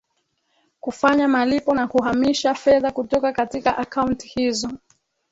[0.79, 4.69] kufanya malipo na kuhamisha fedha kutoka katika akaunti hizo